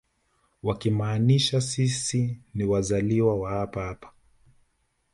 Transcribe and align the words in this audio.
Wakimaanisha 0.63 1.61
sisi 1.61 2.37
ni 2.53 2.63
wazaliwa 2.63 3.35
wa 3.39 3.51
hapa 3.51 3.83
hapa 3.85 4.11